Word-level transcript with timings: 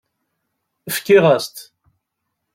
Fkiɣ-as-t. 0.95 1.57